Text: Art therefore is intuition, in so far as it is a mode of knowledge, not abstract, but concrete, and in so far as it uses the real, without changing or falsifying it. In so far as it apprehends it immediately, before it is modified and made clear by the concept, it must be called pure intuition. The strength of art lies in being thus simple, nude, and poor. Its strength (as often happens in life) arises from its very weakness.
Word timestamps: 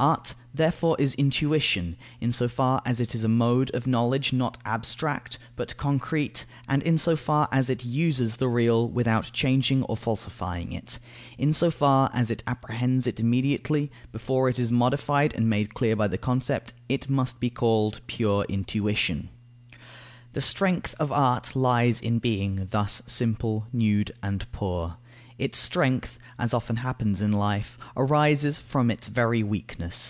Art 0.00 0.36
therefore 0.54 0.94
is 1.00 1.14
intuition, 1.14 1.96
in 2.20 2.32
so 2.32 2.46
far 2.46 2.80
as 2.86 3.00
it 3.00 3.16
is 3.16 3.24
a 3.24 3.28
mode 3.28 3.68
of 3.74 3.88
knowledge, 3.88 4.32
not 4.32 4.56
abstract, 4.64 5.40
but 5.56 5.76
concrete, 5.76 6.44
and 6.68 6.84
in 6.84 6.98
so 6.98 7.16
far 7.16 7.48
as 7.50 7.68
it 7.68 7.84
uses 7.84 8.36
the 8.36 8.46
real, 8.46 8.88
without 8.88 9.32
changing 9.32 9.82
or 9.82 9.96
falsifying 9.96 10.70
it. 10.70 11.00
In 11.36 11.52
so 11.52 11.68
far 11.68 12.10
as 12.14 12.30
it 12.30 12.44
apprehends 12.46 13.08
it 13.08 13.18
immediately, 13.18 13.90
before 14.12 14.48
it 14.48 14.60
is 14.60 14.70
modified 14.70 15.34
and 15.34 15.50
made 15.50 15.74
clear 15.74 15.96
by 15.96 16.06
the 16.06 16.16
concept, 16.16 16.72
it 16.88 17.10
must 17.10 17.40
be 17.40 17.50
called 17.50 18.00
pure 18.06 18.44
intuition. 18.48 19.30
The 20.32 20.40
strength 20.40 20.94
of 21.00 21.10
art 21.10 21.56
lies 21.56 22.00
in 22.00 22.20
being 22.20 22.68
thus 22.70 23.02
simple, 23.08 23.66
nude, 23.72 24.12
and 24.22 24.46
poor. 24.52 24.98
Its 25.38 25.56
strength 25.58 26.18
(as 26.36 26.52
often 26.52 26.76
happens 26.76 27.20
in 27.22 27.30
life) 27.32 27.78
arises 27.96 28.58
from 28.58 28.90
its 28.90 29.06
very 29.06 29.42
weakness. 29.42 30.06